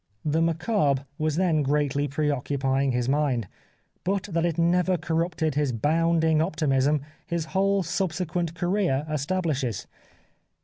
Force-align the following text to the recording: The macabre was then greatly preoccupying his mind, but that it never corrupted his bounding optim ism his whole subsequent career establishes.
The 0.25 0.41
macabre 0.41 1.05
was 1.19 1.35
then 1.35 1.61
greatly 1.61 2.07
preoccupying 2.07 2.91
his 2.91 3.07
mind, 3.07 3.47
but 4.03 4.23
that 4.31 4.47
it 4.47 4.57
never 4.57 4.97
corrupted 4.97 5.53
his 5.53 5.71
bounding 5.71 6.39
optim 6.39 6.75
ism 6.75 7.01
his 7.27 7.45
whole 7.53 7.83
subsequent 7.83 8.55
career 8.55 9.05
establishes. 9.07 9.85